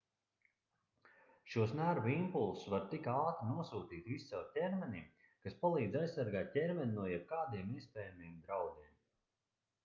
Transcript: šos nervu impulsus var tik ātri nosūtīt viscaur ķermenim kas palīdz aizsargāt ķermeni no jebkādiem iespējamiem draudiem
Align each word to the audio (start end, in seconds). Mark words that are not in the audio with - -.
šos 1.55 1.73
nervu 1.79 2.09
impulsus 2.13 2.71
var 2.75 2.87
tik 2.93 3.09
ātri 3.17 3.49
nosūtīt 3.49 4.09
viscaur 4.13 4.47
ķermenim 4.57 5.05
kas 5.45 5.59
palīdz 5.61 5.99
aizsargāt 6.01 6.51
ķermeni 6.57 6.97
no 6.97 7.07
jebkādiem 7.13 7.71
iespējamiem 7.83 8.43
draudiem 8.49 8.99